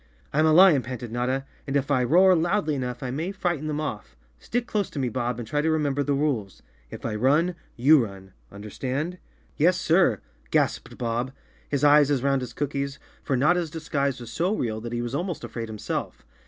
[0.33, 3.79] "I'm a lion," panted Notta, "and if I roar loudly enough I may frighten them
[3.79, 4.15] off.
[4.39, 6.63] Stick close to me, Bodb, and try to remember the rules.
[6.89, 9.19] If I run, you run —understand?"
[9.57, 10.19] "Yes, sir!"
[10.49, 11.33] gasped Bob,
[11.69, 15.13] his eyes as round as cookies, for Notta's disguise was so real that he was
[15.13, 16.25] almost afraid himself.